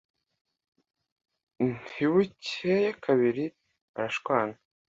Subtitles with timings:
[1.71, 3.43] ntibukeye kabiri
[3.93, 4.55] barashwana